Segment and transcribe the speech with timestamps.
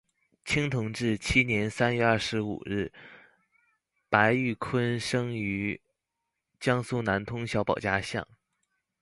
[0.45, 2.91] 清同治七年三月二十五日
[4.09, 5.79] 白毓昆生于
[6.59, 8.27] 江苏南通小保家巷。